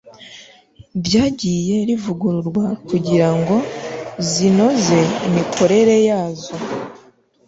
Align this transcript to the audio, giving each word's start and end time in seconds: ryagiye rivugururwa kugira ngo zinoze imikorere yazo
ryagiye 1.05 1.75
rivugururwa 1.87 2.65
kugira 2.87 3.29
ngo 3.37 3.55
zinoze 4.29 4.99
imikorere 5.27 5.95
yazo 6.07 6.53